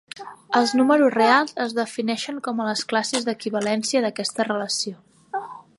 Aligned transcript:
Els 0.59 0.71
números 0.77 1.11
reals 1.15 1.53
es 1.65 1.75
defineixen 1.81 2.41
com 2.49 2.63
a 2.65 2.67
les 2.71 2.83
classes 2.93 3.29
d'equivalència 3.29 4.03
d'aquesta 4.07 4.49
relació. 4.53 5.43